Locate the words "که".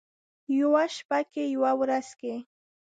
1.31-1.41